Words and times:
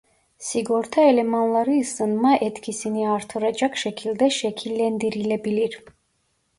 Sigorta 0.37 1.01
elemanları 1.01 1.79
ısınma 1.81 2.35
etkisini 2.35 3.09
artıracak 3.09 3.77
şekilde 3.77 4.29
şekillendirilebilir. 4.29 5.83